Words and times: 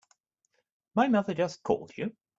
My 0.95 1.07
mother 1.09 1.35
just 1.35 1.61
called 1.61 1.91
you? 1.95 2.15